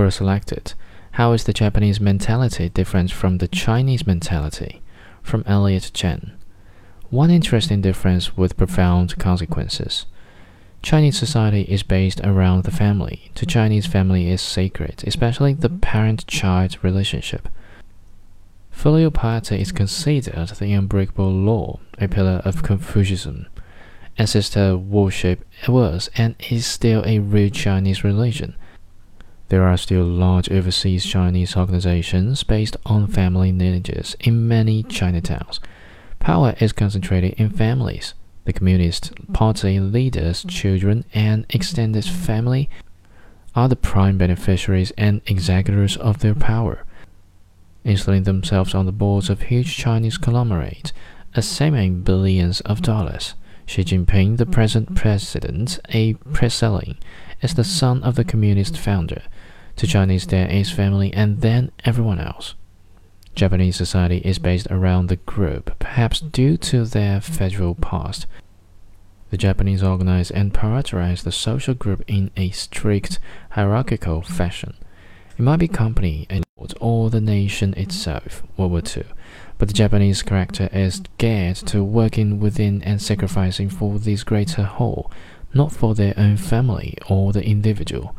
[0.00, 0.74] were selected.
[1.12, 4.82] How is the Japanese mentality different from the Chinese mentality?
[5.22, 6.32] From Elliot Chen.
[7.10, 10.06] One interesting difference with profound consequences.
[10.82, 13.30] Chinese society is based around the family.
[13.34, 17.48] To Chinese, family is sacred, especially the parent child relationship.
[18.70, 23.46] Filial piety is considered the unbreakable law, a pillar of Confucianism.
[24.16, 28.54] Ancestor worship was and is still a real Chinese religion.
[29.50, 35.58] There are still large overseas Chinese organizations based on family lineages in many Chinatowns.
[36.20, 38.14] Power is concentrated in families.
[38.44, 42.70] The Communist Party leaders' children and extended family
[43.56, 46.84] are the prime beneficiaries and executors of their power.
[47.82, 50.92] Installing themselves on the boards of huge Chinese conglomerates,
[51.34, 53.34] assuming billions of dollars.
[53.70, 54.52] Xi Jinping, the mm-hmm.
[54.52, 56.98] present president, a pre-selling,
[57.40, 59.22] is the son of the communist founder.
[59.76, 62.56] To Chinese, there is family and then everyone else.
[63.36, 68.26] Japanese society is based around the group, perhaps due to their federal past.
[69.30, 74.74] The Japanese organize and prioritize the social group in a strict hierarchical fashion.
[75.38, 76.44] It might be company and
[76.80, 79.04] or the nation itself, World War II,
[79.58, 85.10] but the Japanese character is geared to working within and sacrificing for this greater whole,
[85.52, 88.14] not for their own family or the individual.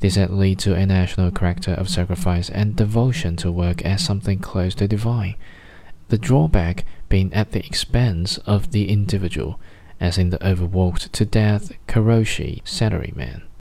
[0.00, 4.38] This had led to a national character of sacrifice and devotion to work as something
[4.38, 5.34] close to divine.
[6.08, 9.58] The drawback being at the expense of the individual,
[10.00, 13.47] as in the overworked to death Karoshi salaryman.